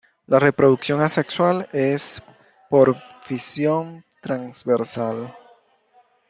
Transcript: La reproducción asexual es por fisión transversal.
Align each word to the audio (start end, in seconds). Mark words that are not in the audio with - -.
La 0.25 0.39
reproducción 0.39 0.99
asexual 1.01 1.69
es 1.73 2.23
por 2.71 2.95
fisión 3.23 4.03
transversal. 4.19 5.31